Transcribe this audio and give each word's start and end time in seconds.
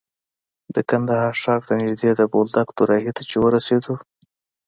د 0.75 0.77
کندهار 0.89 1.33
ښار 1.41 1.61
ته 1.67 1.73
نژدې 1.81 2.11
د 2.15 2.21
بولدک 2.31 2.67
دوراهي 2.77 3.11
ته 3.17 3.23
چې 3.29 3.35
ورسېدو. 3.39 3.93